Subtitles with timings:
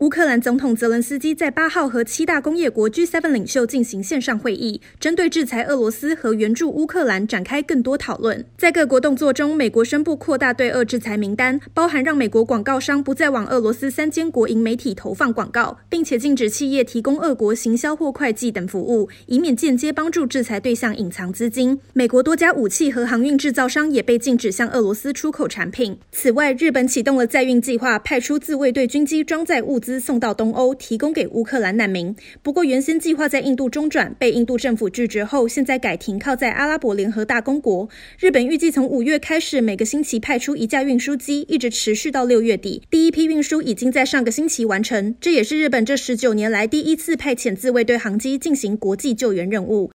[0.00, 8.42] 乌克兰总统泽伦斯基在八号和七大工业国 G7 领袖进行线上会议，针对制裁俄罗斯和援助乌克兰展开更多讨论。
[8.56, 21.78] 在各国动作中，美国宣布扩大对俄制裁名单，包含让美国广告商不再往俄罗斯三间国营媒体投放广告，并且禁止企业提供俄国行销或会计等服务，以免间接帮助制裁对象隐藏资金。
[21.92, 25.98] 美国多家武器和航运制造商也被禁止向俄罗斯出口产品。
[26.10, 32.14] 此外，日本启动了载运计划，派出自卫队军机装载物资送到东欧，提供给乌克兰难民。
[32.42, 37.88] 不过，原先计划在印度中转，被印度政府拒绝后，现在改停靠在阿拉伯联合大公国。
[38.18, 42.82] 日本预计从五月开始，每个星期派出一架运输机，一直持续到六月底。
[42.90, 49.88] 第一批运输已经在上个星期完成，这也是日本这十九年来第一次派遣自卫队航机进行国际救援任务。